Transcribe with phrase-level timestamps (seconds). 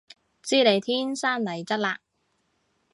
[0.41, 1.99] 知你天生麗質嘞